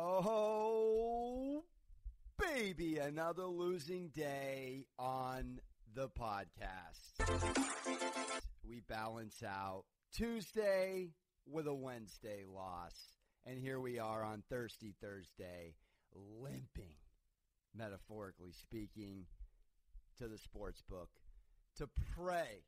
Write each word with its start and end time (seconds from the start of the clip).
Oh, 0.00 1.64
baby, 2.38 2.98
another 2.98 3.46
losing 3.46 4.10
day 4.10 4.84
on 4.96 5.58
the 5.92 6.08
podcast. 6.08 7.18
We 8.64 8.78
balance 8.88 9.42
out 9.42 9.86
Tuesday 10.14 11.14
with 11.48 11.66
a 11.66 11.74
Wednesday 11.74 12.44
loss. 12.46 12.94
And 13.44 13.58
here 13.58 13.80
we 13.80 13.98
are 13.98 14.22
on 14.22 14.44
Thirsty 14.48 14.94
Thursday, 15.00 15.74
limping, 16.14 16.94
metaphorically 17.74 18.52
speaking, 18.52 19.26
to 20.18 20.28
the 20.28 20.38
sports 20.38 20.80
book 20.88 21.10
to 21.78 21.88
pray 22.14 22.62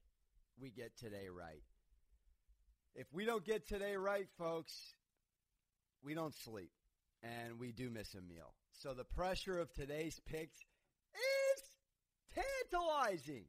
we 0.61 0.71
get 0.71 0.97
today 0.99 1.29
right. 1.33 1.63
If 2.97 3.07
we 3.13 3.25
don't 3.25 3.45
get 3.45 3.69
today 3.69 3.95
right, 3.95 4.27
folks, 4.37 4.95
we 6.03 6.15
don't 6.15 6.35
sleep 6.35 6.73
and 7.23 7.59
we 7.59 7.73
do 7.73 7.91
miss 7.91 8.15
a 8.15 8.21
meal. 8.21 8.55
So 8.73 8.95
the 8.95 9.05
pressure 9.05 9.59
of 9.59 9.73
today's 9.73 10.21
picks 10.27 10.59
is 11.15 11.63
tantalizing. 12.71 13.45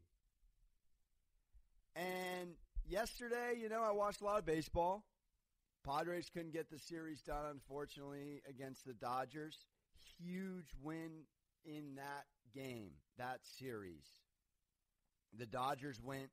And 1.95 2.51
yesterday, 2.87 3.55
you 3.61 3.69
know, 3.69 3.81
I 3.81 3.91
watched 3.91 4.21
a 4.21 4.25
lot 4.25 4.39
of 4.39 4.45
baseball. 4.45 5.03
Padres 5.85 6.29
couldn't 6.31 6.53
get 6.53 6.69
the 6.69 6.79
series 6.79 7.21
done, 7.21 7.45
unfortunately, 7.51 8.41
against 8.47 8.85
the 8.85 8.93
Dodgers. 8.93 9.57
Huge 10.19 10.69
win 10.81 11.25
in 11.65 11.95
that 11.95 12.25
game, 12.53 12.91
that 13.17 13.39
series. 13.57 14.03
The 15.37 15.45
Dodgers 15.45 15.99
went 16.03 16.29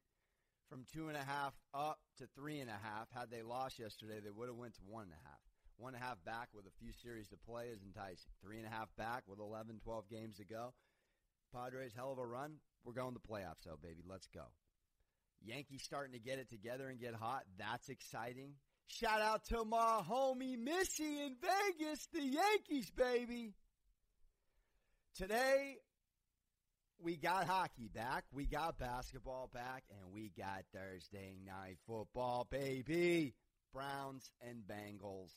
from 0.69 0.85
two 0.93 1.09
and 1.09 1.17
a 1.17 1.25
half 1.25 1.55
up 1.73 1.99
to 2.19 2.27
three 2.35 2.61
and 2.61 2.69
a 2.69 2.73
half. 2.73 3.09
Had 3.15 3.31
they 3.31 3.43
lost 3.43 3.79
yesterday, 3.79 4.21
they 4.23 4.31
would 4.31 4.49
have 4.49 4.57
went 4.57 4.75
to 4.75 4.81
one 4.87 5.05
and 5.05 5.13
a 5.13 5.29
half. 5.29 5.48
One 5.79 5.95
and 5.95 6.03
a 6.03 6.05
half 6.05 6.23
back 6.25 6.49
with 6.53 6.67
a 6.67 6.75
few 6.81 6.93
series 6.93 7.29
to 7.29 7.37
play 7.37 7.67
is 7.67 7.79
enticing. 7.85 8.33
Three 8.43 8.59
and 8.59 8.67
a 8.67 8.71
half 8.71 8.89
back 8.99 9.23
with 9.29 9.39
11, 9.39 9.81
12 9.85 10.09
games 10.11 10.37
to 10.39 10.45
go. 10.45 10.75
Padres, 11.55 11.93
hell 11.95 12.11
of 12.13 12.19
a 12.19 12.27
run. 12.27 12.55
We're 12.85 12.95
going 12.95 13.15
to 13.15 13.21
playoffs, 13.21 13.63
though, 13.65 13.79
baby. 13.81 14.03
Let's 14.05 14.27
go. 14.35 14.43
Yankees 15.41 15.83
starting 15.85 16.15
to 16.15 16.19
get 16.19 16.41
it 16.41 16.51
together 16.51 16.89
and 16.89 17.01
get 17.01 17.15
hot. 17.15 17.45
That's 17.59 17.89
exciting. 17.89 18.55
Shout 18.89 19.21
out 19.21 19.45
to 19.47 19.65
my 19.65 20.01
homie 20.09 20.59
Missy 20.59 21.23
in 21.23 21.37
Vegas, 21.41 22.09
the 22.13 22.23
Yankees, 22.23 22.91
baby. 22.91 23.55
Today, 25.15 25.77
we 27.01 27.17
got 27.17 27.47
hockey 27.47 27.89
back, 27.95 28.25
we 28.33 28.47
got 28.47 28.79
basketball 28.79 29.49
back, 29.53 29.85
and 29.91 30.13
we 30.13 30.33
got 30.37 30.65
Thursday 30.75 31.37
night 31.47 31.79
football, 31.87 32.49
baby. 32.51 33.35
Browns 33.73 34.33
and 34.41 34.63
Bengals. 34.67 35.31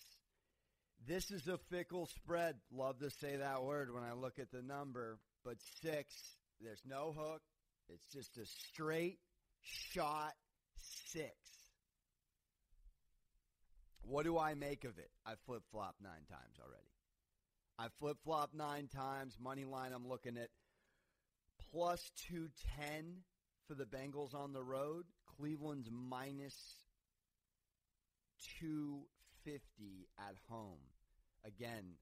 This 1.08 1.32
is 1.32 1.48
a 1.48 1.58
fickle 1.58 2.06
spread. 2.06 2.56
Love 2.72 3.00
to 3.00 3.10
say 3.10 3.38
that 3.38 3.64
word 3.64 3.94
when 3.94 4.04
I 4.04 4.14
look 4.14 4.38
at 4.38 4.52
the 4.52 4.62
number, 4.62 5.18
but 5.44 5.58
six, 5.82 6.14
there's 6.62 6.82
no 6.86 7.16
hook. 7.18 7.42
It's 7.90 8.06
just 8.14 8.38
a 8.38 8.46
straight 8.46 9.18
shot 9.62 10.34
six. 10.76 11.34
What 14.04 14.26
do 14.26 14.38
I 14.38 14.54
make 14.54 14.84
of 14.84 14.98
it? 14.98 15.10
I 15.26 15.34
flip 15.46 15.64
flop 15.72 15.96
nine 16.02 16.26
times 16.30 16.58
already. 16.60 16.92
I 17.80 17.88
flip 18.00 18.18
flop 18.24 18.52
nine 18.54 18.88
times. 18.88 19.38
Money 19.42 19.66
line, 19.66 19.94
I'm 19.94 20.08
looking 20.08 20.38
at 20.38 20.50
plus 21.72 22.12
210 22.30 23.24
for 23.68 23.74
the 23.74 23.86
Bengals 23.86 24.36
on 24.36 24.54
the 24.54 24.64
road. 24.64 25.06
Cleveland's 25.38 25.90
minus 25.92 26.56
250 29.44 30.08
at 30.20 30.36
home. 30.50 30.80
Again, 31.46 31.96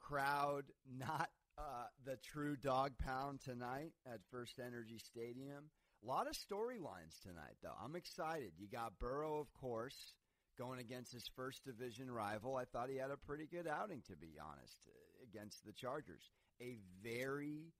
crowd 0.00 0.64
not 0.98 1.30
uh, 1.58 1.86
the 2.04 2.16
true 2.16 2.56
dog 2.56 2.92
pound 2.98 3.40
tonight 3.40 3.92
at 4.06 4.20
First 4.30 4.58
Energy 4.64 4.98
Stadium. 4.98 5.70
A 6.02 6.06
lot 6.06 6.26
of 6.26 6.34
storylines 6.34 7.20
tonight, 7.22 7.56
though. 7.62 7.76
I'm 7.82 7.94
excited. 7.94 8.52
You 8.58 8.66
got 8.66 8.98
Burrow, 8.98 9.38
of 9.38 9.52
course, 9.52 10.14
going 10.58 10.80
against 10.80 11.12
his 11.12 11.28
first 11.36 11.64
division 11.64 12.10
rival. 12.10 12.56
I 12.56 12.64
thought 12.64 12.90
he 12.90 12.96
had 12.96 13.10
a 13.10 13.16
pretty 13.16 13.46
good 13.46 13.68
outing, 13.68 14.02
to 14.08 14.16
be 14.16 14.34
honest, 14.40 14.88
against 15.22 15.64
the 15.64 15.72
Chargers. 15.72 16.30
A 16.60 16.78
very, 17.02 17.72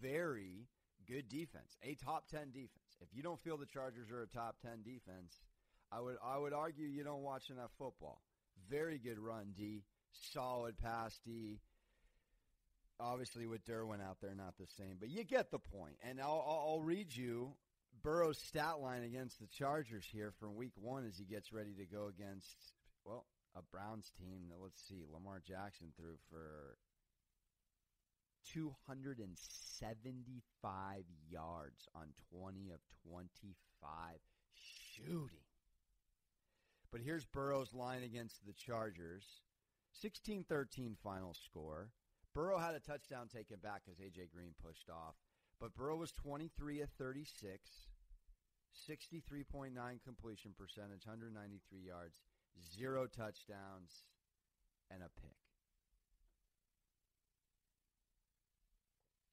very 0.00 0.68
good 1.08 1.28
defense, 1.28 1.76
a 1.82 1.94
top 1.94 2.28
10 2.28 2.50
defense. 2.52 2.96
If 3.00 3.08
you 3.12 3.22
don't 3.22 3.40
feel 3.40 3.56
the 3.56 3.66
Chargers 3.66 4.10
are 4.10 4.22
a 4.22 4.28
top 4.28 4.56
10 4.62 4.82
defense, 4.84 5.40
I 5.92 6.00
would 6.00 6.16
I 6.24 6.38
would 6.38 6.52
argue 6.52 6.86
you 6.86 7.04
don't 7.04 7.22
watch 7.22 7.50
enough 7.50 7.70
football. 7.78 8.20
Very 8.68 8.98
good 8.98 9.18
run 9.18 9.52
D, 9.56 9.84
solid 10.32 10.76
pass 10.78 11.18
D. 11.24 11.60
Obviously, 12.98 13.46
with 13.46 13.64
Derwin 13.66 14.02
out 14.02 14.16
there, 14.22 14.34
not 14.34 14.56
the 14.58 14.66
same, 14.78 14.96
but 14.98 15.10
you 15.10 15.22
get 15.22 15.50
the 15.50 15.58
point. 15.58 15.96
And 16.08 16.18
I'll, 16.18 16.64
I'll, 16.66 16.80
read 16.80 17.14
you 17.14 17.52
Burrow's 18.02 18.38
stat 18.38 18.80
line 18.80 19.02
against 19.02 19.38
the 19.38 19.46
Chargers 19.46 20.06
here 20.10 20.32
from 20.40 20.56
Week 20.56 20.72
One 20.76 21.06
as 21.06 21.18
he 21.18 21.24
gets 21.24 21.52
ready 21.52 21.74
to 21.74 21.84
go 21.84 22.08
against 22.08 22.56
well 23.04 23.26
a 23.54 23.60
Browns 23.70 24.10
team 24.18 24.44
that 24.48 24.56
let's 24.62 24.80
see 24.88 25.04
Lamar 25.12 25.42
Jackson 25.46 25.92
threw 25.96 26.16
for 26.30 26.78
275 28.52 31.02
yards 31.28 31.88
on 31.94 32.08
20 32.32 32.70
of 32.70 32.80
25 33.10 34.16
shooting. 34.54 34.54
But 34.54 34.85
here's 37.06 37.24
Burrow's 37.24 37.72
line 37.72 38.02
against 38.02 38.44
the 38.44 38.52
Chargers. 38.52 39.24
16-13 40.04 40.96
final 41.02 41.34
score. 41.34 41.90
Burrow 42.34 42.58
had 42.58 42.74
a 42.74 42.80
touchdown 42.80 43.28
taken 43.28 43.58
back 43.62 43.82
because 43.84 44.00
A.J. 44.00 44.28
Green 44.34 44.50
pushed 44.62 44.90
off. 44.90 45.14
But 45.60 45.74
Burrow 45.74 45.96
was 45.96 46.12
23 46.12 46.82
of 46.82 46.90
36, 46.98 47.70
63.9 48.90 49.72
completion 50.04 50.52
percentage, 50.58 51.06
193 51.06 51.80
yards, 51.80 52.16
zero 52.76 53.06
touchdowns, 53.06 54.04
and 54.90 55.02
a 55.02 55.08
pick. 55.20 55.36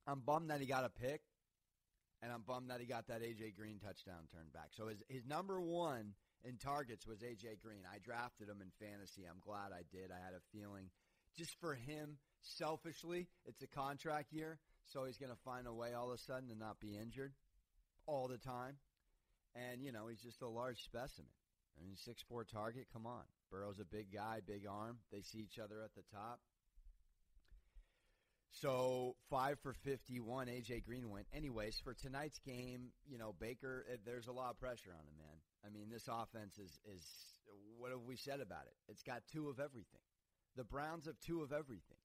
I'm 0.08 0.20
bummed 0.20 0.50
that 0.52 0.62
he 0.62 0.68
got 0.68 0.86
a 0.86 0.90
pick, 0.90 1.22
and 2.22 2.32
I'm 2.32 2.44
bummed 2.44 2.70
that 2.70 2.80
he 2.80 2.86
got 2.86 3.08
that 3.08 3.22
A.J. 3.22 3.52
Green 3.58 3.80
touchdown 3.80 4.28
turned 4.32 4.54
back. 4.54 4.70
So 4.72 4.88
his, 4.88 5.04
his 5.10 5.26
number 5.26 5.60
one 5.60 6.14
in 6.44 6.58
targets 6.58 7.08
was 7.08 7.24
A.J. 7.24 7.58
Green. 7.62 7.84
I 7.88 8.00
drafted 8.00 8.50
him 8.50 8.62
in 8.62 8.72
fantasy. 8.80 9.24
I'm 9.24 9.40
glad 9.40 9.72
I 9.72 9.84
did. 9.92 10.12
I 10.12 10.20
had 10.24 10.36
a 10.36 10.44
feeling 10.52 10.90
just 11.38 11.56
for 11.60 11.74
him, 11.74 12.18
selfishly, 12.42 13.28
it's 13.46 13.62
a 13.62 13.68
contract 13.68 14.32
year, 14.32 14.60
so 14.86 15.06
he's 15.06 15.18
going 15.18 15.32
to 15.32 15.44
find 15.44 15.68
a 15.68 15.74
way 15.74 15.94
all 15.94 16.10
of 16.12 16.16
a 16.16 16.22
sudden 16.22 16.50
to 16.50 16.56
not 16.56 16.80
be 16.80 16.96
injured 16.96 17.34
all 18.06 18.28
the 18.28 18.38
time. 18.38 18.76
And, 19.56 19.82
you 19.82 19.92
know, 19.92 20.08
he's 20.08 20.22
just 20.22 20.42
a 20.42 20.48
large 20.48 20.84
specimen. 20.84 21.32
I 21.78 21.86
mean, 21.86 21.96
six 21.96 22.22
four 22.28 22.44
target, 22.44 22.88
come 22.94 23.06
on. 23.06 23.24
Burrow's 23.50 23.80
a 23.80 23.86
big 23.86 24.14
guy, 24.14 24.40
big 24.46 24.66
arm. 24.70 24.98
They 25.12 25.22
see 25.22 25.40
each 25.40 25.60
other 25.60 25.82
at 25.84 25.96
the 25.96 26.04
top. 26.12 26.40
So 28.62 29.16
five 29.30 29.58
for 29.62 29.74
fifty-one. 29.84 30.48
AJ 30.48 30.86
Green 30.86 31.10
went. 31.10 31.26
Anyways, 31.34 31.80
for 31.84 31.94
tonight's 31.96 32.40
game, 32.46 32.92
you 33.08 33.18
know 33.18 33.34
Baker. 33.40 33.86
eh, 33.92 33.98
There's 34.06 34.28
a 34.28 34.32
lot 34.32 34.52
of 34.52 34.60
pressure 34.60 34.92
on 34.92 35.06
him, 35.06 35.18
man. 35.18 35.38
I 35.66 35.70
mean, 35.70 35.90
this 35.90 36.08
offense 36.08 36.58
is 36.60 36.80
is 36.86 37.04
what 37.78 37.92
have 37.92 38.02
we 38.08 38.16
said 38.16 38.40
about 38.42 38.66
it? 38.68 38.76
It's 38.88 39.02
got 39.04 39.22
two 39.32 39.50
of 39.50 39.60
everything. 39.60 40.00
The 40.56 40.64
Browns 40.64 41.06
have 41.08 41.16
two 41.26 41.42
of 41.42 41.52
everything. 41.52 41.98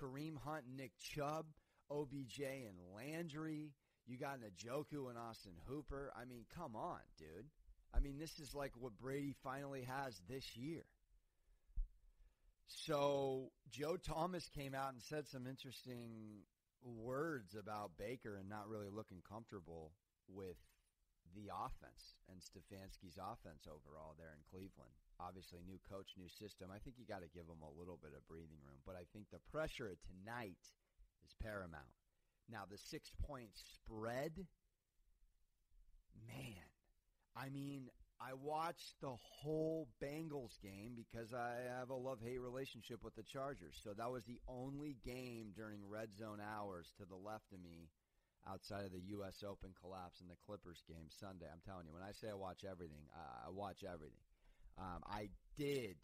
Kareem 0.00 0.36
Hunt, 0.44 0.64
Nick 0.76 0.90
Chubb, 0.98 1.46
OBJ, 1.90 2.40
and 2.40 2.78
Landry. 2.96 3.70
You 4.06 4.18
got 4.18 4.38
Njoku 4.40 5.08
and 5.08 5.16
Austin 5.16 5.52
Hooper. 5.68 6.12
I 6.20 6.24
mean, 6.24 6.44
come 6.56 6.74
on, 6.74 6.98
dude. 7.16 7.46
I 7.94 8.00
mean, 8.00 8.18
this 8.18 8.40
is 8.40 8.52
like 8.54 8.72
what 8.76 8.98
Brady 8.98 9.34
finally 9.44 9.82
has 9.84 10.20
this 10.28 10.44
year. 10.56 10.82
So 12.66 13.52
Joe 13.70 13.96
Thomas 13.96 14.48
came 14.48 14.74
out 14.74 14.92
and 14.92 15.02
said 15.02 15.28
some 15.28 15.46
interesting 15.46 16.44
words 16.82 17.54
about 17.54 17.92
Baker 17.98 18.36
and 18.36 18.48
not 18.48 18.68
really 18.68 18.90
looking 18.90 19.22
comfortable 19.28 19.92
with 20.28 20.56
the 21.34 21.48
offense 21.48 22.18
and 22.28 22.42
Stefanski's 22.42 23.16
offense 23.16 23.64
overall 23.64 24.14
there 24.18 24.34
in 24.34 24.42
Cleveland. 24.50 24.92
Obviously, 25.20 25.60
new 25.64 25.78
coach, 25.88 26.12
new 26.18 26.28
system. 26.28 26.68
I 26.74 26.78
think 26.82 26.98
you 26.98 27.06
got 27.06 27.22
to 27.22 27.30
give 27.30 27.46
them 27.46 27.62
a 27.62 27.78
little 27.78 27.98
bit 28.02 28.12
of 28.16 28.26
breathing 28.26 28.60
room. 28.66 28.82
But 28.84 28.96
I 28.96 29.06
think 29.12 29.30
the 29.30 29.42
pressure 29.52 29.94
tonight 30.02 30.60
is 31.24 31.32
paramount. 31.40 31.94
Now, 32.50 32.66
the 32.68 32.78
six 32.78 33.12
point 33.22 33.54
spread, 33.54 34.32
man, 36.26 36.68
I 37.36 37.48
mean, 37.48 37.88
I 38.22 38.34
watched 38.34 39.00
the 39.00 39.16
whole 39.42 39.88
Bengals 40.00 40.60
game 40.62 40.94
because 40.94 41.34
I 41.34 41.56
have 41.78 41.90
a 41.90 41.94
love 41.94 42.20
hate 42.22 42.40
relationship 42.40 43.02
with 43.02 43.16
the 43.16 43.24
Chargers. 43.24 43.80
So 43.82 43.90
that 43.98 44.10
was 44.10 44.22
the 44.24 44.38
only 44.46 44.96
game 45.04 45.50
during 45.56 45.80
red 45.88 46.14
zone 46.14 46.38
hours 46.38 46.92
to 46.98 47.04
the 47.04 47.16
left 47.16 47.52
of 47.52 47.60
me 47.60 47.90
outside 48.48 48.84
of 48.84 48.92
the 48.92 49.02
U.S. 49.18 49.42
Open 49.42 49.70
collapse 49.80 50.20
and 50.20 50.30
the 50.30 50.38
Clippers 50.46 50.82
game 50.86 51.10
Sunday. 51.10 51.46
I'm 51.50 51.62
telling 51.66 51.86
you, 51.86 51.92
when 51.92 52.02
I 52.02 52.12
say 52.12 52.28
I 52.30 52.34
watch 52.34 52.62
everything, 52.62 53.10
I 53.14 53.50
watch 53.50 53.82
everything. 53.82 54.22
Um, 54.78 55.02
I 55.04 55.28
did 55.58 55.96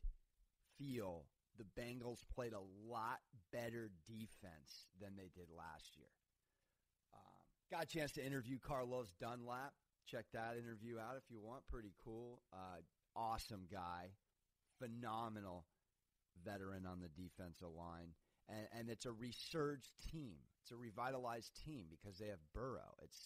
feel 0.76 1.24
the 1.56 1.66
Bengals 1.80 2.22
played 2.34 2.52
a 2.52 2.66
lot 2.90 3.18
better 3.52 3.90
defense 4.06 4.90
than 5.00 5.14
they 5.16 5.30
did 5.34 5.46
last 5.56 5.96
year. 5.96 6.10
Um, 7.14 7.42
got 7.70 7.84
a 7.84 7.86
chance 7.86 8.12
to 8.12 8.26
interview 8.26 8.58
Carlos 8.58 9.14
Dunlap. 9.20 9.72
Check 10.10 10.24
that 10.32 10.56
interview 10.56 10.98
out 10.98 11.16
if 11.16 11.30
you 11.30 11.40
want. 11.40 11.68
Pretty 11.68 11.92
cool. 12.02 12.40
Uh, 12.52 12.80
awesome 13.14 13.66
guy. 13.70 14.16
Phenomenal 14.78 15.66
veteran 16.44 16.86
on 16.86 17.00
the 17.00 17.08
defensive 17.08 17.74
line. 17.76 18.14
And, 18.48 18.66
and 18.72 18.88
it's 18.88 19.04
a 19.04 19.12
resurged 19.12 19.92
team. 20.10 20.36
It's 20.62 20.72
a 20.72 20.76
revitalized 20.76 21.52
team 21.64 21.84
because 21.90 22.18
they 22.18 22.28
have 22.28 22.38
Burrow. 22.54 22.96
It's, 23.02 23.18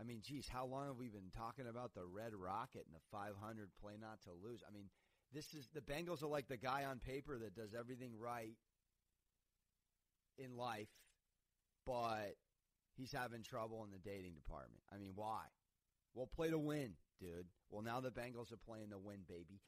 I 0.00 0.02
mean, 0.02 0.22
geez, 0.22 0.48
how 0.48 0.66
long 0.66 0.88
have 0.88 0.96
we 0.96 1.08
been 1.08 1.30
talking 1.36 1.68
about 1.68 1.94
the 1.94 2.04
Red 2.04 2.34
Rocket 2.34 2.86
and 2.86 2.94
the 2.94 3.06
500 3.12 3.68
play 3.80 3.94
not 4.00 4.22
to 4.22 4.30
lose? 4.30 4.62
I 4.66 4.72
mean, 4.72 4.90
this 5.32 5.54
is 5.54 5.68
the 5.72 5.80
Bengals 5.80 6.22
are 6.22 6.28
like 6.28 6.48
the 6.48 6.56
guy 6.56 6.84
on 6.84 6.98
paper 6.98 7.38
that 7.38 7.54
does 7.54 7.74
everything 7.78 8.12
right 8.18 8.56
in 10.38 10.56
life, 10.56 10.90
but 11.86 12.34
he's 12.96 13.12
having 13.12 13.42
trouble 13.42 13.84
in 13.84 13.90
the 13.90 13.98
dating 13.98 14.34
department. 14.34 14.82
I 14.92 14.98
mean, 14.98 15.12
why? 15.14 15.44
We'll 16.16 16.26
play 16.26 16.48
to 16.48 16.58
win, 16.58 16.94
dude. 17.20 17.46
Well, 17.70 17.82
now 17.82 18.00
the 18.00 18.10
Bengals 18.10 18.50
are 18.50 18.56
playing 18.66 18.90
to 18.90 18.98
win, 18.98 19.18
baby. 19.28 19.60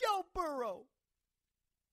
Joe 0.00 0.24
Burrow. 0.32 0.84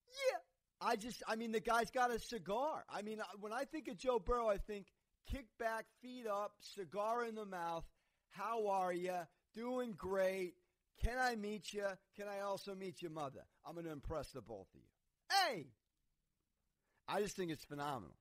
Yeah. 0.07 0.37
I 0.79 0.95
just, 0.95 1.23
I 1.27 1.35
mean, 1.35 1.51
the 1.51 1.59
guy's 1.59 1.89
got 1.89 2.13
a 2.13 2.19
cigar. 2.19 2.85
I 2.87 3.01
mean, 3.01 3.19
when 3.41 3.51
I 3.51 3.65
think 3.65 3.87
of 3.87 3.97
Joe 3.97 4.19
Burrow, 4.19 4.47
I 4.47 4.57
think 4.57 4.85
kick 5.29 5.47
back, 5.57 5.85
feet 6.03 6.27
up, 6.27 6.53
cigar 6.75 7.25
in 7.25 7.33
the 7.33 7.45
mouth. 7.45 7.83
How 8.29 8.67
are 8.67 8.93
you? 8.93 9.17
Doing 9.55 9.95
great. 9.97 10.53
Can 11.03 11.17
I 11.19 11.35
meet 11.35 11.73
you? 11.73 11.87
Can 12.15 12.27
I 12.27 12.41
also 12.41 12.75
meet 12.75 13.01
your 13.01 13.11
mother? 13.11 13.41
I'm 13.65 13.73
going 13.73 13.85
to 13.85 13.91
impress 13.91 14.29
the 14.29 14.41
both 14.41 14.67
of 14.73 14.81
you. 14.81 15.35
Hey! 15.35 15.65
I 17.07 17.21
just 17.21 17.35
think 17.35 17.51
it's 17.51 17.65
phenomenal. 17.65 18.15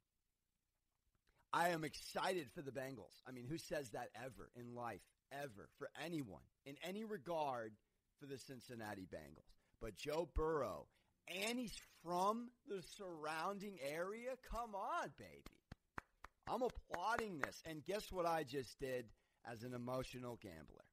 I 1.52 1.70
am 1.70 1.84
excited 1.84 2.48
for 2.54 2.62
the 2.62 2.70
Bengals. 2.70 3.20
I 3.26 3.32
mean, 3.32 3.44
who 3.48 3.58
says 3.58 3.90
that 3.90 4.08
ever 4.16 4.50
in 4.56 4.74
life? 4.74 5.00
Ever. 5.32 5.68
For 5.78 5.88
anyone. 6.04 6.42
In 6.64 6.76
any 6.82 7.04
regard 7.04 7.72
for 8.20 8.26
the 8.26 8.38
Cincinnati 8.38 9.06
Bengals. 9.12 9.48
But 9.80 9.96
Joe 9.96 10.28
Burrow, 10.34 10.86
and 11.28 11.58
he's 11.58 11.76
from 12.02 12.48
the 12.68 12.82
surrounding 12.96 13.78
area? 13.82 14.30
Come 14.50 14.74
on, 14.74 15.10
baby. 15.18 15.58
I'm 16.48 16.62
applauding 16.62 17.38
this. 17.38 17.62
And 17.66 17.84
guess 17.84 18.10
what 18.10 18.26
I 18.26 18.42
just 18.42 18.78
did 18.80 19.04
as 19.50 19.62
an 19.62 19.74
emotional 19.74 20.38
gambler? 20.42 20.84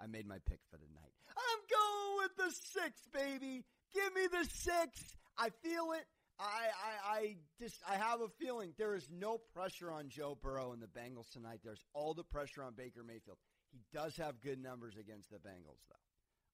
I 0.00 0.06
made 0.06 0.26
my 0.26 0.38
pick 0.46 0.60
for 0.70 0.76
the 0.76 0.92
night. 0.94 1.12
I'm 1.28 1.60
going 1.70 2.16
with 2.22 2.36
the 2.36 2.52
six, 2.80 3.00
baby. 3.12 3.64
Give 3.94 4.14
me 4.14 4.26
the 4.30 4.48
six. 4.50 5.16
I 5.38 5.50
feel 5.62 5.92
it. 5.92 6.06
I, 6.38 6.44
I, 6.44 7.16
I 7.18 7.36
just, 7.60 7.76
I 7.88 7.96
have 7.96 8.20
a 8.20 8.28
feeling 8.40 8.72
there 8.78 8.94
is 8.94 9.08
no 9.10 9.38
pressure 9.54 9.92
on 9.92 10.08
Joe 10.08 10.36
Burrow 10.40 10.72
and 10.72 10.82
the 10.82 10.86
Bengals 10.86 11.30
tonight. 11.32 11.60
There's 11.62 11.84
all 11.94 12.14
the 12.14 12.24
pressure 12.24 12.62
on 12.62 12.74
Baker 12.74 13.02
Mayfield. 13.06 13.38
He 13.70 13.80
does 13.92 14.16
have 14.16 14.40
good 14.40 14.62
numbers 14.62 14.96
against 14.98 15.30
the 15.30 15.36
Bengals, 15.36 15.80
though. 15.88 16.02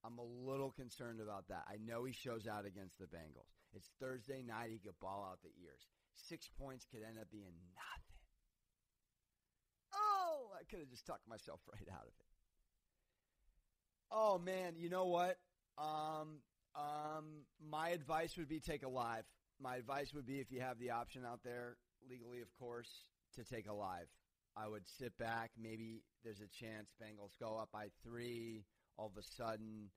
I'm 0.04 0.18
a 0.18 0.50
little 0.50 0.70
concerned 0.70 1.20
about 1.20 1.48
that. 1.48 1.64
I 1.68 1.76
know 1.84 2.04
he 2.04 2.12
shows 2.12 2.46
out 2.46 2.66
against 2.66 2.98
the 2.98 3.06
Bengals. 3.06 3.50
It's 3.74 3.90
Thursday 4.00 4.42
night. 4.46 4.70
He 4.70 4.78
could 4.78 4.98
ball 5.00 5.26
out 5.28 5.40
the 5.42 5.50
ears. 5.62 5.82
Six 6.14 6.48
points 6.58 6.86
could 6.90 7.02
end 7.02 7.18
up 7.20 7.30
being 7.30 7.54
nothing. 7.74 8.22
Oh, 9.94 10.50
I 10.54 10.64
could 10.70 10.80
have 10.80 10.90
just 10.90 11.06
tucked 11.06 11.28
myself 11.28 11.60
right 11.72 11.88
out 11.92 12.02
of 12.02 12.14
it. 12.18 12.26
Oh 14.10 14.38
man, 14.38 14.74
you 14.76 14.88
know 14.88 15.06
what? 15.06 15.36
Um, 15.76 16.40
um, 16.74 17.44
my 17.60 17.90
advice 17.90 18.36
would 18.38 18.48
be 18.48 18.60
take 18.60 18.82
a 18.82 18.88
live. 18.88 19.24
My 19.60 19.76
advice 19.76 20.14
would 20.14 20.26
be 20.26 20.38
if 20.38 20.52
you 20.52 20.60
have 20.60 20.78
the 20.78 20.90
option 20.90 21.22
out 21.24 21.40
there, 21.42 21.76
legally 22.08 22.40
of 22.40 22.48
course, 22.58 22.88
to 23.34 23.44
take 23.44 23.68
a 23.68 23.72
live. 23.72 24.06
I 24.56 24.68
would 24.68 24.86
sit 24.98 25.16
back. 25.18 25.50
Maybe 25.60 26.02
there's 26.24 26.40
a 26.40 26.64
chance 26.64 26.90
Bengals 27.02 27.38
go 27.40 27.58
up 27.58 27.70
by 27.72 27.88
three. 28.04 28.64
All 28.96 29.06
of 29.06 29.16
a 29.16 29.22
sudden, 29.22 29.90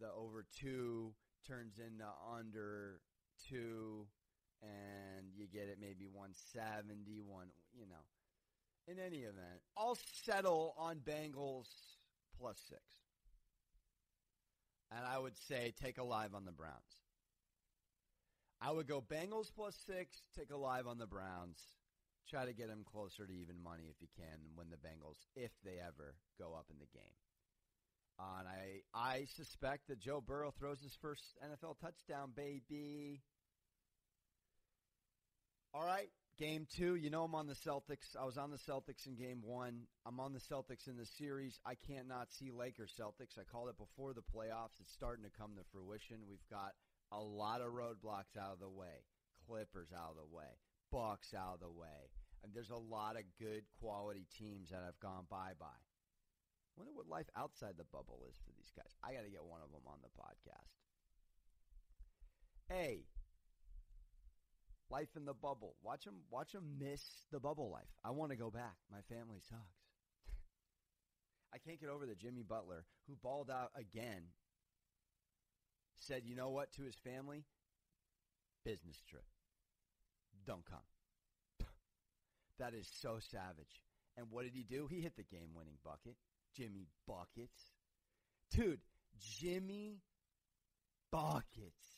the 0.00 0.08
over 0.08 0.44
two 0.58 1.14
turns 1.46 1.78
into 1.78 2.04
under 2.36 3.00
two, 3.48 4.06
and 4.62 5.26
you 5.34 5.46
get 5.46 5.68
it 5.68 5.78
maybe 5.80 6.06
170, 6.10 7.20
one, 7.26 7.48
you 7.74 7.86
know. 7.86 8.04
In 8.86 8.98
any 8.98 9.20
event, 9.20 9.60
I'll 9.76 9.98
settle 10.24 10.74
on 10.76 10.96
Bengals 10.96 11.68
plus 12.38 12.58
six. 12.68 12.82
And 14.90 15.06
I 15.06 15.18
would 15.18 15.36
say 15.48 15.72
take 15.82 15.98
a 15.98 16.04
live 16.04 16.34
on 16.34 16.44
the 16.44 16.52
Browns. 16.52 17.01
I 18.64 18.70
would 18.70 18.86
go 18.86 19.02
Bengals 19.02 19.50
plus 19.56 19.74
six, 19.86 20.22
take 20.38 20.50
a 20.52 20.56
live 20.56 20.86
on 20.86 20.98
the 20.98 21.06
Browns. 21.06 21.58
Try 22.30 22.46
to 22.46 22.52
get 22.52 22.68
them 22.68 22.84
closer 22.84 23.26
to 23.26 23.32
even 23.32 23.60
money 23.60 23.90
if 23.90 24.00
you 24.00 24.06
can 24.16 24.38
when 24.54 24.70
the 24.70 24.76
Bengals, 24.76 25.18
if 25.34 25.50
they 25.64 25.82
ever 25.82 26.14
go 26.38 26.54
up 26.54 26.66
in 26.70 26.78
the 26.78 26.86
game. 26.94 27.16
Uh, 28.20 28.38
and 28.38 28.48
I, 28.48 28.64
I 28.94 29.26
suspect 29.36 29.88
that 29.88 29.98
Joe 29.98 30.22
Burrow 30.24 30.52
throws 30.56 30.80
his 30.80 30.96
first 31.02 31.22
NFL 31.42 31.80
touchdown, 31.80 32.30
baby. 32.36 33.20
All 35.74 35.84
right, 35.84 36.08
game 36.38 36.68
two. 36.76 36.94
You 36.94 37.10
know 37.10 37.24
I'm 37.24 37.34
on 37.34 37.48
the 37.48 37.56
Celtics. 37.66 38.14
I 38.20 38.24
was 38.24 38.38
on 38.38 38.52
the 38.52 38.58
Celtics 38.58 39.08
in 39.08 39.16
game 39.16 39.42
one. 39.44 39.88
I'm 40.06 40.20
on 40.20 40.34
the 40.34 40.40
Celtics 40.40 40.86
in 40.86 40.96
the 40.96 41.06
series. 41.18 41.58
I 41.66 41.74
can't 41.88 42.06
not 42.06 42.28
see 42.38 42.52
Lakers 42.52 42.92
Celtics. 43.00 43.40
I 43.40 43.42
called 43.50 43.70
it 43.70 43.78
before 43.78 44.12
the 44.14 44.22
playoffs. 44.22 44.78
It's 44.78 44.92
starting 44.92 45.24
to 45.24 45.30
come 45.36 45.56
to 45.56 45.64
fruition. 45.72 46.18
We've 46.28 46.46
got 46.48 46.74
a 47.12 47.20
lot 47.20 47.60
of 47.60 47.72
roadblocks 47.72 48.36
out 48.40 48.52
of 48.52 48.60
the 48.60 48.68
way. 48.68 49.04
Clippers 49.46 49.92
out 49.92 50.10
of 50.10 50.16
the 50.16 50.34
way. 50.34 50.58
Bucks 50.90 51.34
out 51.34 51.54
of 51.54 51.60
the 51.60 51.70
way. 51.70 52.10
And 52.42 52.52
there's 52.52 52.70
a 52.70 52.76
lot 52.76 53.16
of 53.16 53.22
good 53.38 53.62
quality 53.80 54.26
teams 54.36 54.70
that 54.70 54.82
have 54.84 54.98
gone 55.00 55.26
bye 55.30 55.54
bye. 55.58 55.84
Wonder 56.76 56.92
what 56.94 57.08
life 57.08 57.28
outside 57.36 57.74
the 57.76 57.84
bubble 57.92 58.24
is 58.28 58.36
for 58.36 58.50
these 58.56 58.72
guys. 58.74 58.96
I 59.04 59.12
got 59.12 59.24
to 59.24 59.30
get 59.30 59.44
one 59.44 59.60
of 59.62 59.70
them 59.70 59.84
on 59.86 60.00
the 60.02 60.08
podcast. 60.16 60.72
Hey, 62.68 63.04
life 64.90 65.08
in 65.16 65.26
the 65.26 65.34
bubble. 65.34 65.76
Watch 65.82 66.04
them. 66.04 66.24
Watch 66.30 66.52
them 66.52 66.78
miss 66.78 67.02
the 67.30 67.40
bubble 67.40 67.70
life. 67.70 67.92
I 68.04 68.10
want 68.10 68.30
to 68.30 68.36
go 68.36 68.50
back. 68.50 68.76
My 68.90 69.00
family 69.14 69.40
sucks. 69.40 69.84
I 71.54 71.58
can't 71.58 71.80
get 71.80 71.90
over 71.90 72.06
the 72.06 72.14
Jimmy 72.14 72.42
Butler, 72.42 72.86
who 73.06 73.16
balled 73.22 73.50
out 73.50 73.70
again, 73.76 74.22
said, 76.06 76.22
"You 76.24 76.34
know 76.34 76.50
what?" 76.50 76.72
to 76.74 76.82
his 76.82 76.96
family, 76.96 77.44
business 78.64 79.00
trip. 79.08 79.24
Don't 80.46 80.64
come. 80.64 80.78
that 82.58 82.74
is 82.74 82.88
so 83.00 83.18
savage. 83.30 83.80
And 84.16 84.26
what 84.30 84.44
did 84.44 84.54
he 84.54 84.62
do? 84.62 84.86
He 84.86 85.00
hit 85.00 85.16
the 85.16 85.22
game-winning 85.22 85.78
bucket. 85.84 86.16
Jimmy 86.54 86.86
Buckets. 87.06 87.72
Dude, 88.50 88.80
Jimmy 89.18 90.02
Buckets. 91.10 91.96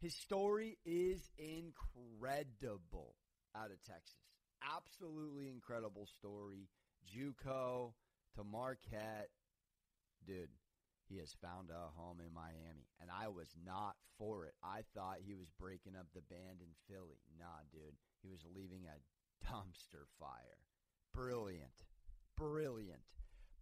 His 0.00 0.14
story 0.14 0.78
is 0.84 1.20
incredible 1.38 3.14
out 3.54 3.70
of 3.70 3.80
Texas. 3.82 4.18
Absolutely 4.76 5.48
incredible 5.48 6.06
story. 6.18 6.68
Juco 7.06 7.92
to 8.36 8.44
Marquette. 8.44 9.30
Dude, 10.26 10.48
he 11.08 11.18
has 11.18 11.34
found 11.42 11.70
a 11.70 11.90
home 11.98 12.20
in 12.20 12.32
Miami. 12.34 12.88
And 13.00 13.10
I 13.10 13.28
was 13.28 13.48
not 13.64 13.96
for 14.18 14.46
it. 14.46 14.54
I 14.62 14.82
thought 14.94 15.18
he 15.24 15.34
was 15.34 15.48
breaking 15.58 15.96
up 15.98 16.06
the 16.14 16.22
band 16.22 16.60
in 16.60 16.72
Philly. 16.88 17.20
Nah, 17.38 17.62
dude. 17.70 17.96
He 18.22 18.28
was 18.28 18.44
leaving 18.54 18.86
a 18.86 18.98
dumpster 19.46 20.06
fire. 20.18 20.62
Brilliant. 21.12 21.84
Brilliant. 22.36 23.02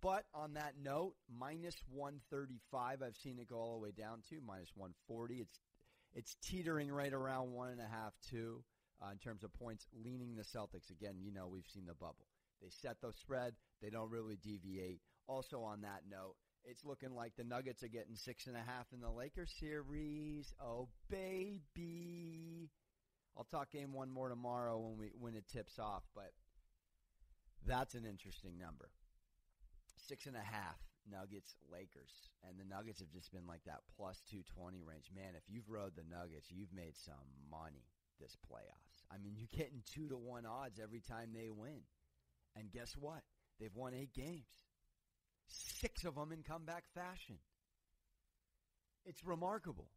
But 0.01 0.25
on 0.35 0.55
that 0.55 0.75
note, 0.83 1.15
minus 1.29 1.77
135, 1.93 3.03
I've 3.03 3.17
seen 3.17 3.39
it 3.39 3.49
go 3.49 3.57
all 3.57 3.75
the 3.75 3.83
way 3.83 3.93
down 3.93 4.23
to 4.31 4.41
minus 4.47 4.73
140. 4.75 5.37
It's 5.37 5.61
it's 6.13 6.37
teetering 6.43 6.91
right 6.91 7.13
around 7.13 7.53
one 7.53 7.71
and 7.71 7.81
a 7.81 7.87
half, 7.87 8.15
two 8.29 8.65
uh, 9.01 9.11
in 9.13 9.19
terms 9.19 9.45
of 9.45 9.53
points, 9.55 9.87
leaning 9.95 10.35
the 10.35 10.43
Celtics. 10.43 10.91
Again, 10.91 11.17
you 11.21 11.31
know 11.31 11.47
we've 11.47 11.69
seen 11.73 11.87
the 11.87 11.95
bubble. 11.95 12.27
They 12.61 12.69
set 12.69 13.01
the 13.01 13.13
spread. 13.13 13.55
They 13.81 13.91
don't 13.91 14.11
really 14.11 14.37
deviate. 14.37 15.01
Also, 15.27 15.63
on 15.63 15.83
that 15.83 16.03
note, 16.11 16.35
it's 16.65 16.85
looking 16.85 17.15
like 17.15 17.33
the 17.37 17.45
Nuggets 17.45 17.83
are 17.83 17.89
getting 17.89 18.15
six 18.15 18.47
and 18.47 18.57
a 18.57 18.61
half 18.61 18.87
in 18.93 19.01
the 19.01 19.11
Lakers 19.11 19.53
series. 19.59 20.55
Oh 20.63 20.89
baby! 21.11 22.71
I'll 23.37 23.45
talk 23.45 23.71
game 23.71 23.93
one 23.93 24.11
more 24.11 24.29
tomorrow 24.29 24.79
when 24.79 24.99
we 24.99 25.13
when 25.19 25.35
it 25.35 25.49
tips 25.49 25.79
off, 25.79 26.03
but 26.15 26.33
that's 27.67 27.95
an 27.95 28.05
interesting 28.05 28.59
number 28.59 28.91
six 29.97 30.27
and 30.27 30.37
a 30.37 30.41
half 30.41 30.79
Nuggets 31.11 31.55
Lakers, 31.71 32.31
and 32.47 32.59
the 32.59 32.65
Nuggets 32.65 33.01
have 33.01 33.11
just 33.11 33.33
been 33.33 33.47
like 33.47 33.65
that 33.65 33.81
plus 33.97 34.23
two 34.31 34.43
twenty 34.55 34.83
range. 34.83 35.11
Man, 35.15 35.35
if 35.37 35.45
you've 35.49 35.69
rode 35.69 35.97
the 35.97 36.05
Nuggets, 36.09 36.51
you've 36.51 36.73
made 36.75 36.97
some 36.97 37.31
money 37.51 37.87
this 38.21 38.37
playoffs. 38.51 39.05
I 39.11 39.17
mean, 39.19 39.35
you're 39.37 39.49
getting 39.51 39.83
two 39.87 40.09
to 40.09 40.17
one 40.17 40.45
odds 40.47 40.79
every 40.79 41.01
time 41.01 41.31
they 41.33 41.49
win, 41.51 41.83
and 42.57 42.71
guess 42.71 42.97
what? 42.99 43.23
They've 43.59 43.75
won 43.75 43.95
eight 43.95 44.13
games, 44.15 44.49
six 45.51 46.05
of 46.05 46.15
them 46.15 46.33
in 46.33 46.43
comeback 46.43 46.85
fashion. 46.95 47.37
It's 49.05 49.25
remarkable. 49.25 49.89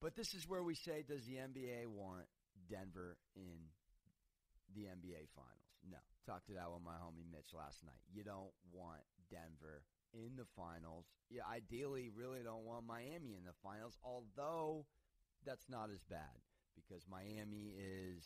But 0.00 0.16
this 0.16 0.34
is 0.34 0.48
where 0.48 0.62
we 0.62 0.74
say, 0.74 1.04
does 1.06 1.24
the 1.26 1.36
NBA 1.36 1.86
want 1.86 2.26
Denver 2.68 3.16
in 3.36 3.70
the 4.74 4.82
NBA 4.82 5.30
Finals? 5.34 5.70
No. 5.88 5.98
Talked 6.26 6.46
to 6.46 6.54
that 6.54 6.70
with 6.72 6.82
my 6.84 6.98
homie 6.98 7.26
Mitch 7.30 7.54
last 7.54 7.84
night. 7.84 8.02
You 8.12 8.24
don't 8.24 8.50
want 8.72 9.00
Denver 9.30 9.82
in 10.12 10.36
the 10.36 10.46
finals. 10.56 11.06
You 11.30 11.40
ideally 11.50 12.10
really 12.14 12.40
don't 12.44 12.64
want 12.64 12.86
Miami 12.86 13.34
in 13.34 13.44
the 13.44 13.56
finals, 13.62 13.96
although 14.04 14.86
that's 15.44 15.68
not 15.68 15.90
as 15.92 16.02
bad 16.04 16.38
because 16.74 17.04
Miami 17.10 17.74
is 17.74 18.24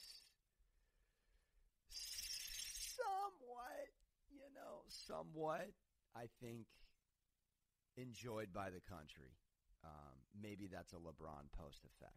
somewhat, 2.96 3.88
you 4.30 4.48
know, 4.54 4.82
somewhat, 4.88 5.70
I 6.16 6.28
think, 6.40 6.64
enjoyed 7.96 8.52
by 8.52 8.70
the 8.70 8.80
country. 8.88 9.36
Um, 9.84 10.16
maybe 10.40 10.68
that's 10.72 10.92
a 10.92 10.96
LeBron 10.96 11.52
post 11.52 11.84
effect. 11.84 12.16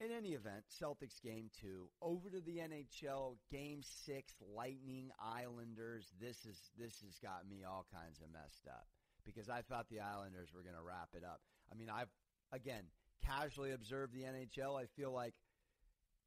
In 0.00 0.12
any 0.12 0.30
event, 0.30 0.62
Celtics 0.70 1.20
game 1.20 1.50
two 1.60 1.90
over 2.00 2.30
to 2.30 2.40
the 2.40 2.58
NHL 2.58 3.36
game 3.50 3.82
six. 3.82 4.32
Lightning 4.54 5.10
Islanders. 5.18 6.06
This 6.20 6.36
is 6.46 6.56
this 6.78 7.02
has 7.04 7.18
got 7.20 7.48
me 7.50 7.64
all 7.64 7.84
kinds 7.92 8.20
of 8.20 8.30
messed 8.32 8.68
up 8.68 8.86
because 9.26 9.48
I 9.50 9.62
thought 9.62 9.88
the 9.90 10.00
Islanders 10.00 10.50
were 10.54 10.62
going 10.62 10.76
to 10.76 10.86
wrap 10.86 11.10
it 11.14 11.24
up. 11.24 11.40
I 11.72 11.74
mean, 11.74 11.90
I've 11.90 12.10
again 12.52 12.84
casually 13.26 13.72
observed 13.72 14.14
the 14.14 14.22
NHL. 14.22 14.80
I 14.80 14.86
feel 14.96 15.12
like 15.12 15.34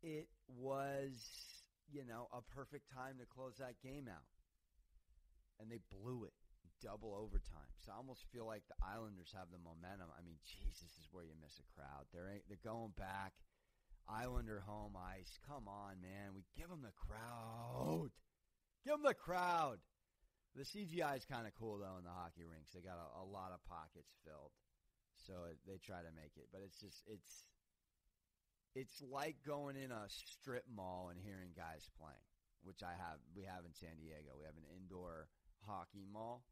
it 0.03 0.27
was 0.47 1.15
you 1.89 2.03
know 2.03 2.27
a 2.33 2.41
perfect 2.53 2.91
time 2.93 3.19
to 3.19 3.25
close 3.25 3.55
that 3.59 3.79
game 3.81 4.09
out, 4.11 4.27
and 5.61 5.71
they 5.71 5.79
blew 5.89 6.25
it 6.25 6.33
double 6.81 7.13
overtime. 7.13 7.71
So 7.85 7.93
I 7.93 7.97
almost 7.97 8.25
feel 8.33 8.45
like 8.45 8.65
the 8.67 8.77
Islanders 8.81 9.31
have 9.37 9.53
the 9.53 9.61
momentum. 9.61 10.09
I 10.13 10.21
mean, 10.25 10.41
Jesus 10.43 10.91
is 10.97 11.07
where 11.13 11.23
you 11.23 11.37
miss 11.37 11.57
a 11.61 11.67
crowd. 11.77 12.09
They're 12.11 12.41
they're 12.49 12.65
going 12.65 12.93
back. 12.97 13.33
Islander 14.09 14.65
home 14.65 14.97
ice. 14.97 15.39
Come 15.47 15.69
on, 15.69 16.01
man. 16.01 16.33
We 16.33 16.43
give 16.57 16.67
them 16.67 16.81
the 16.81 16.97
crowd. 16.97 18.11
Give 18.83 18.97
them 18.97 19.05
the 19.05 19.15
crowd. 19.15 19.77
The 20.57 20.67
CGI 20.67 21.15
is 21.15 21.23
kind 21.23 21.47
of 21.47 21.55
cool 21.55 21.79
though 21.79 21.95
in 21.95 22.03
the 22.03 22.11
hockey 22.11 22.43
rinks. 22.43 22.75
They 22.75 22.83
got 22.83 22.99
a, 22.99 23.23
a 23.23 23.25
lot 23.25 23.55
of 23.55 23.63
pockets 23.69 24.11
filled, 24.27 24.51
so 25.15 25.47
it, 25.47 25.61
they 25.63 25.79
try 25.79 26.03
to 26.03 26.11
make 26.11 26.35
it. 26.35 26.51
But 26.51 26.65
it's 26.65 26.81
just 26.81 26.99
it's 27.07 27.47
it's 28.75 28.99
like 28.99 29.39
going 29.47 29.79
in 29.79 29.95
a 29.95 30.07
strip 30.07 30.67
mall 30.67 31.07
and 31.07 31.19
hearing 31.19 31.55
guys 31.55 31.87
playing, 31.95 32.27
which 32.67 32.83
I 32.83 32.91
have. 32.91 33.23
We 33.31 33.47
have 33.47 33.63
in 33.63 33.71
San 33.71 33.95
Diego. 33.95 34.35
We 34.35 34.43
have 34.43 34.59
an 34.59 34.67
indoor 34.75 35.31
hockey 35.63 36.03
mall, 36.11 36.43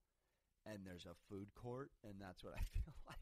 and 0.66 0.80
there's 0.86 1.06
a 1.06 1.16
food 1.30 1.48
court, 1.56 1.92
and 2.04 2.16
that's 2.20 2.44
what 2.44 2.54
I 2.54 2.58
feel 2.74 2.94
like. 3.08 3.18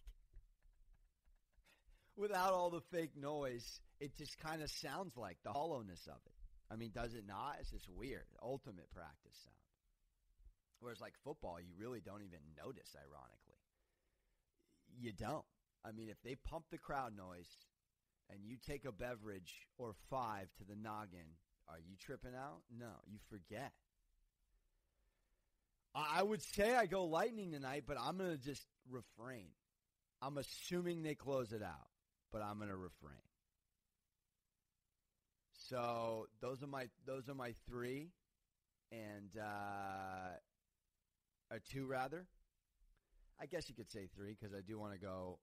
Without 2.16 2.54
all 2.54 2.70
the 2.70 2.82
fake 2.92 3.16
noise, 3.16 3.80
it 4.00 4.16
just 4.18 4.40
kind 4.40 4.62
of 4.62 4.70
sounds 4.72 5.16
like 5.16 5.38
the 5.44 5.52
hollowness 5.52 6.08
of 6.08 6.18
it. 6.26 6.34
I 6.72 6.76
mean, 6.76 6.92
does 6.94 7.14
it 7.14 7.26
not? 7.28 7.58
It's 7.62 7.72
just 7.72 7.88
weird. 7.90 8.26
Ultimate 8.42 8.90
practice 8.92 9.38
sound. 9.44 9.56
Whereas, 10.80 11.00
like 11.00 11.14
football, 11.24 11.60
you 11.60 11.74
really 11.78 12.02
don't 12.02 12.22
even 12.22 12.40
notice, 12.58 12.96
ironically. 12.96 13.62
You 15.00 15.14
don't. 15.14 15.46
I 15.86 15.92
mean, 15.92 16.10
if 16.10 16.22
they 16.24 16.36
pump 16.36 16.66
the 16.70 16.78
crowd 16.78 17.16
noise 17.16 17.50
and 18.30 18.44
you 18.44 18.58
take 18.58 18.86
a 18.86 18.92
beverage 18.92 19.68
or 19.78 19.94
five 20.10 20.48
to 20.58 20.64
the 20.66 20.76
noggin, 20.76 21.38
are 21.70 21.80
you 21.80 21.96
tripping 22.00 22.36
out? 22.36 22.62
No, 22.76 22.92
you 23.06 23.20
forget. 23.30 23.72
I 25.98 26.22
would 26.22 26.42
say 26.44 26.76
I 26.76 26.86
go 26.86 27.06
lightning 27.06 27.52
tonight, 27.52 27.86
but 27.88 27.98
I'm 28.00 28.18
going 28.18 28.32
to 28.32 28.38
just 28.38 28.66
refrain. 28.90 29.48
I'm 30.22 30.38
assuming 30.38 31.02
they 31.02 31.16
close 31.16 31.54
it 31.54 31.64
out, 31.64 31.90
but 32.32 32.42
I'm 32.42 32.58
going 32.58 32.70
to 32.70 32.76
refrain. 32.76 33.18
So 35.70 36.28
those 36.40 36.62
are 36.64 36.68
my 36.68 36.88
those 37.06 37.28
are 37.28 37.34
my 37.34 37.54
three, 37.68 38.12
and 38.92 39.30
uh, 39.38 40.38
two 41.72 41.86
rather. 41.86 42.28
I 43.40 43.46
guess 43.46 43.70
you 43.70 43.76
could 43.76 43.92
say 43.92 44.08
three 44.16 44.36
because 44.40 44.56
I 44.56 44.62
do 44.66 44.80
want 44.80 44.94
to 44.94 45.00
go. 45.00 45.40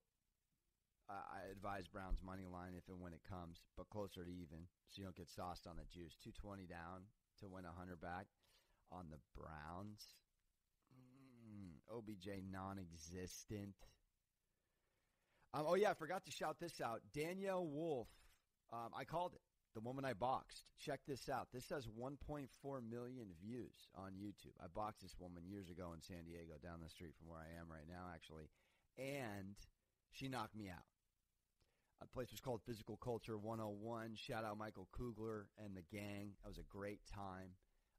I 1.10 1.50
advise 1.52 1.86
Browns 1.86 2.18
money 2.24 2.46
line 2.50 2.72
if 2.78 2.88
and 2.88 2.98
when 3.00 3.12
it 3.12 3.20
comes, 3.28 3.58
but 3.76 3.90
closer 3.90 4.24
to 4.24 4.30
even, 4.30 4.64
so 4.88 5.00
you 5.00 5.04
don't 5.04 5.14
get 5.16 5.28
sauced 5.28 5.66
on 5.66 5.76
the 5.76 5.84
juice. 5.92 6.16
Two 6.22 6.32
twenty 6.32 6.64
down 6.64 7.04
to 7.40 7.48
win 7.48 7.64
hundred 7.64 8.00
back 8.00 8.26
on 8.90 9.06
the 9.10 9.18
Browns. 9.36 10.14
OBJ 11.92 12.28
non-existent. 12.50 13.74
Um, 15.52 15.64
oh 15.66 15.74
yeah, 15.74 15.90
I 15.90 15.94
forgot 15.94 16.24
to 16.24 16.32
shout 16.32 16.58
this 16.60 16.80
out. 16.80 17.00
Danielle 17.14 17.66
Wolf. 17.66 18.08
Um, 18.72 18.90
I 18.96 19.04
called 19.04 19.34
it 19.34 19.40
the 19.74 19.80
woman 19.80 20.04
I 20.04 20.14
boxed. 20.14 20.64
Check 20.78 21.00
this 21.06 21.28
out. 21.28 21.48
This 21.52 21.68
has 21.70 21.86
1.4 21.86 22.46
million 22.88 23.26
views 23.42 23.74
on 23.96 24.12
YouTube. 24.12 24.54
I 24.62 24.66
boxed 24.72 25.02
this 25.02 25.16
woman 25.18 25.42
years 25.44 25.68
ago 25.68 25.92
in 25.94 26.00
San 26.00 26.24
Diego, 26.24 26.54
down 26.62 26.78
the 26.82 26.88
street 26.88 27.14
from 27.18 27.28
where 27.28 27.40
I 27.40 27.60
am 27.60 27.66
right 27.70 27.86
now, 27.88 28.06
actually, 28.14 28.48
and 28.96 29.54
she 30.12 30.28
knocked 30.28 30.56
me 30.56 30.70
out. 30.70 30.86
The 32.00 32.06
place 32.06 32.30
was 32.30 32.40
called 32.40 32.60
Physical 32.66 32.96
Culture 32.96 33.36
101. 33.36 34.14
Shout 34.16 34.44
out 34.44 34.58
Michael 34.58 34.88
Kugler 34.96 35.46
and 35.58 35.74
the 35.74 35.82
gang. 35.90 36.32
That 36.42 36.48
was 36.48 36.58
a 36.58 36.68
great 36.68 37.00
time. 37.12 37.50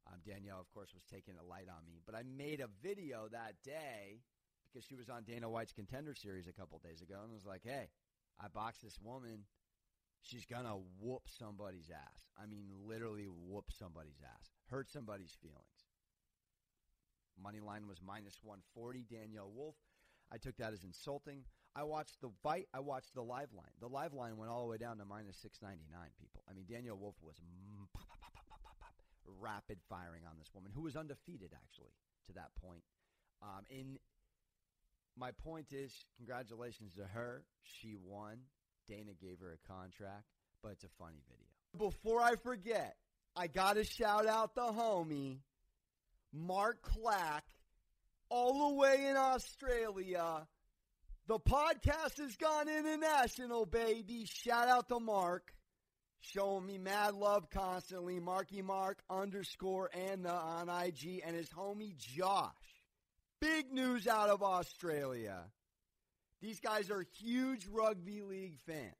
Um, 0.06 0.20
Danielle, 0.24 0.60
of 0.60 0.70
course, 0.72 0.94
was 0.94 1.02
taking 1.10 1.34
a 1.36 1.44
light 1.44 1.66
on 1.68 1.84
me, 1.86 2.00
but 2.06 2.14
I 2.14 2.22
made 2.22 2.60
a 2.60 2.68
video 2.82 3.28
that 3.32 3.54
day 3.64 4.22
because 4.64 4.86
she 4.86 4.94
was 4.94 5.08
on 5.08 5.24
Dana 5.24 5.48
White's 5.48 5.72
Contender 5.72 6.14
Series 6.14 6.46
a 6.46 6.52
couple 6.52 6.78
days 6.78 7.02
ago, 7.02 7.20
and 7.22 7.32
was 7.32 7.46
like, 7.46 7.62
"Hey, 7.64 7.90
I 8.38 8.48
boxed 8.48 8.82
this 8.82 9.00
woman 9.02 9.46
she's 10.26 10.44
gonna 10.44 10.76
whoop 11.00 11.22
somebody's 11.26 11.90
ass. 11.90 12.26
I 12.40 12.46
mean, 12.46 12.66
literally 12.86 13.26
whoop 13.26 13.70
somebody's 13.70 14.20
ass, 14.22 14.50
hurt 14.70 14.90
somebody's 14.90 15.36
feelings. 15.40 15.86
Money 17.40 17.60
line 17.60 17.86
was 17.86 17.98
minus 18.04 18.38
140. 18.42 19.04
Danielle 19.10 19.50
Wolf. 19.54 19.76
I 20.32 20.38
took 20.38 20.56
that 20.56 20.72
as 20.72 20.84
insulting. 20.84 21.44
I 21.76 21.84
watched 21.84 22.20
the 22.22 22.30
fight. 22.42 22.66
I 22.72 22.80
watched 22.80 23.14
the 23.14 23.22
live 23.22 23.52
line. 23.52 23.76
The 23.78 23.88
live 23.88 24.14
line 24.14 24.38
went 24.38 24.50
all 24.50 24.62
the 24.62 24.70
way 24.70 24.78
down 24.78 24.96
to 24.98 25.04
minus 25.04 25.36
699. 25.36 26.10
People. 26.18 26.42
I 26.48 26.54
mean, 26.54 26.64
Danielle 26.66 26.96
Wolf 26.96 27.16
was 27.22 27.36
rapid 29.40 29.78
firing 29.88 30.22
on 30.28 30.36
this 30.38 30.48
woman 30.54 30.72
who 30.74 30.82
was 30.82 30.96
undefeated 30.96 31.50
actually 31.54 31.92
to 32.26 32.32
that 32.34 32.50
point. 32.62 32.82
Um, 33.42 33.64
in 33.70 33.98
my 35.16 35.30
point 35.30 35.72
is, 35.72 35.92
congratulations 36.16 36.94
to 36.96 37.04
her. 37.04 37.44
She 37.62 37.94
won. 37.96 38.38
Dana 38.88 39.12
gave 39.20 39.40
her 39.40 39.52
a 39.52 39.72
contract, 39.72 40.24
but 40.62 40.72
it's 40.72 40.84
a 40.84 40.88
funny 40.98 41.22
video. 41.28 41.88
Before 41.90 42.22
I 42.22 42.36
forget, 42.36 42.96
I 43.34 43.48
got 43.48 43.74
to 43.74 43.84
shout 43.84 44.26
out 44.26 44.54
the 44.54 44.62
homie, 44.62 45.38
Mark 46.32 46.82
Clack, 46.82 47.44
all 48.28 48.70
the 48.70 48.76
way 48.76 49.06
in 49.08 49.16
Australia. 49.16 50.46
The 51.26 51.38
podcast 51.38 52.18
has 52.18 52.36
gone 52.36 52.68
international, 52.68 53.66
baby. 53.66 54.26
Shout 54.26 54.68
out 54.68 54.88
to 54.88 55.00
Mark. 55.00 55.52
Showing 56.20 56.66
me 56.66 56.78
mad 56.78 57.14
love 57.14 57.50
constantly. 57.50 58.18
Marky 58.18 58.62
Mark 58.62 58.98
underscore 59.08 59.90
and 59.94 60.24
the 60.24 60.32
on 60.32 60.68
IG 60.68 61.22
and 61.24 61.36
his 61.36 61.48
homie 61.50 61.96
Josh. 61.96 62.52
Big 63.40 63.72
news 63.72 64.06
out 64.06 64.28
of 64.28 64.42
Australia. 64.42 65.44
These 66.40 66.60
guys 66.60 66.90
are 66.90 67.04
huge 67.18 67.66
rugby 67.66 68.22
league 68.22 68.58
fans. 68.66 68.94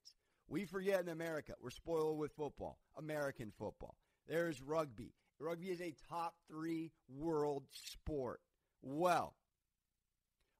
We 0.49 0.65
forget 0.65 1.01
in 1.01 1.09
America, 1.09 1.55
we're 1.61 1.71
spoiled 1.71 2.19
with 2.19 2.33
football, 2.33 2.79
American 2.97 3.53
football. 3.59 3.97
There's 4.29 4.63
rugby. 4.63 5.13
Rugby 5.39 5.69
is 5.69 5.81
a 5.81 5.95
top 6.09 6.35
three 6.49 6.93
world 7.09 7.65
sport. 7.73 8.41
Well, 8.83 9.35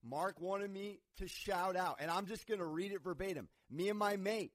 Mark 0.03 0.41
wanted 0.41 0.71
me 0.71 1.01
to 1.19 1.29
shout 1.29 1.77
out, 1.77 1.97
and 2.01 2.11
I'm 2.11 2.27
just 2.27 2.47
going 2.47 2.61
to 2.61 2.67
read 2.67 2.93
it 2.93 3.03
verbatim. 3.03 3.49
Me 3.71 3.89
and 3.89 3.99
my 3.99 4.17
mate, 4.17 4.53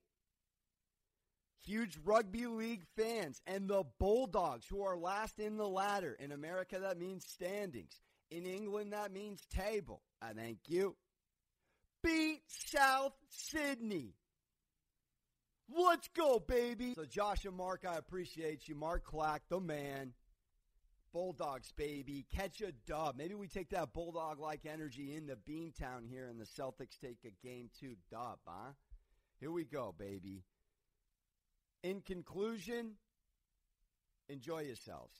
huge 1.62 1.98
rugby 2.04 2.46
league 2.46 2.84
fans, 2.96 3.40
and 3.46 3.68
the 3.68 3.84
Bulldogs, 3.98 4.66
who 4.68 4.82
are 4.82 4.96
last 4.96 5.38
in 5.38 5.56
the 5.56 5.68
ladder. 5.68 6.16
In 6.18 6.32
America, 6.32 6.78
that 6.80 6.98
means 6.98 7.26
standings. 7.26 8.00
In 8.30 8.46
England, 8.46 8.92
that 8.92 9.12
means 9.12 9.40
table. 9.50 10.02
I 10.20 10.32
thank 10.32 10.58
you 10.66 10.96
beat 12.02 12.40
South 12.46 13.14
Sydney. 13.28 14.14
Let's 15.74 16.08
go, 16.08 16.38
baby. 16.38 16.94
So, 16.94 17.04
Josh 17.04 17.44
and 17.44 17.56
Mark, 17.56 17.84
I 17.88 17.96
appreciate 17.96 18.68
you. 18.68 18.74
Mark 18.74 19.04
Clack, 19.04 19.42
the 19.48 19.60
man. 19.60 20.12
Bulldogs, 21.12 21.72
baby. 21.72 22.26
Catch 22.34 22.62
a 22.62 22.72
dub. 22.86 23.16
Maybe 23.16 23.34
we 23.34 23.46
take 23.46 23.70
that 23.70 23.92
Bulldog 23.92 24.38
like 24.38 24.66
energy 24.66 25.14
into 25.14 25.36
Beantown 25.36 26.08
here 26.08 26.28
and 26.28 26.40
the 26.40 26.44
Celtics 26.44 26.98
take 27.00 27.18
a 27.24 27.46
game 27.46 27.68
two 27.78 27.96
dub, 28.10 28.38
huh? 28.46 28.72
Here 29.38 29.50
we 29.50 29.64
go, 29.64 29.94
baby. 29.96 30.42
In 31.82 32.00
conclusion, 32.00 32.92
enjoy 34.28 34.60
yourselves. 34.60 35.16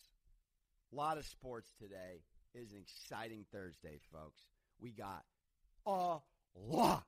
A 0.93 0.97
lot 0.97 1.19
of 1.19 1.27
sports 1.27 1.69
today. 1.79 2.23
It 2.55 2.59
is 2.59 2.73
an 2.73 2.79
exciting 2.79 3.45
Thursday, 3.51 3.99
folks. 4.13 4.41
We 4.81 4.93
got 4.93 5.25
a 5.87 6.19
lot 6.57 7.05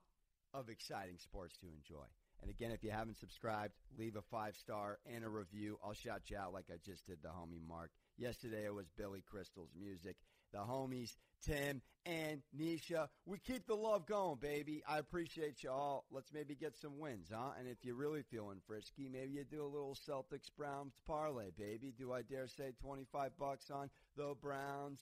of 0.53 0.69
exciting 0.69 1.17
sports 1.19 1.55
to 1.57 1.67
enjoy. 1.67 2.05
And 2.41 2.49
again, 2.51 2.71
if 2.71 2.83
you 2.83 2.91
haven't 2.91 3.17
subscribed, 3.17 3.73
leave 3.97 4.17
a 4.17 4.21
five 4.21 4.55
star 4.57 4.99
and 5.05 5.23
a 5.23 5.29
review. 5.29 5.79
I'll 5.83 5.93
shout 5.93 6.23
you 6.27 6.37
out 6.37 6.53
like 6.53 6.65
I 6.69 6.75
just 6.85 7.05
did 7.05 7.19
the 7.21 7.29
homie 7.29 7.65
Mark. 7.65 7.91
Yesterday 8.17 8.65
it 8.65 8.73
was 8.73 8.87
Billy 8.97 9.23
Crystal's 9.25 9.71
music. 9.77 10.15
The 10.51 10.59
homies, 10.59 11.15
Tim 11.45 11.81
and 12.05 12.41
Nisha. 12.57 13.07
We 13.25 13.39
keep 13.39 13.67
the 13.67 13.75
love 13.75 14.05
going, 14.05 14.37
baby. 14.39 14.83
I 14.87 14.99
appreciate 14.99 15.63
you 15.63 15.71
all. 15.71 16.05
Let's 16.11 16.31
maybe 16.31 16.55
get 16.55 16.77
some 16.77 16.99
wins, 16.99 17.29
huh? 17.33 17.51
And 17.59 17.67
if 17.67 17.77
you're 17.83 17.95
really 17.95 18.23
feeling 18.23 18.61
frisky, 18.65 19.09
maybe 19.11 19.33
you 19.33 19.43
do 19.43 19.63
a 19.63 19.67
little 19.67 19.97
Celtics 20.07 20.49
Browns 20.55 20.93
parlay, 21.07 21.49
baby. 21.57 21.93
Do 21.97 22.13
I 22.13 22.21
dare 22.21 22.47
say 22.47 22.73
25 22.81 23.31
bucks 23.37 23.69
on 23.69 23.89
the 24.15 24.33
Browns, 24.41 25.01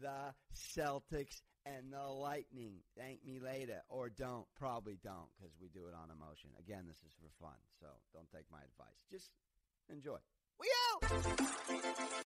the 0.00 0.34
Celtics, 0.54 1.40
and 1.66 1.92
the 1.92 2.06
Lightning? 2.06 2.80
Thank 2.96 3.24
me 3.24 3.40
later. 3.40 3.82
Or 3.88 4.08
don't. 4.10 4.46
Probably 4.58 4.98
don't 5.02 5.28
because 5.36 5.54
we 5.60 5.68
do 5.68 5.86
it 5.88 5.94
on 5.94 6.10
emotion. 6.10 6.50
Again, 6.58 6.84
this 6.86 6.98
is 7.06 7.14
for 7.18 7.44
fun. 7.44 7.56
So 7.80 7.86
don't 8.12 8.30
take 8.30 8.46
my 8.52 8.58
advice. 8.58 9.04
Just 9.10 9.30
enjoy. 9.90 10.18
We 10.60 10.68
out! 10.92 12.23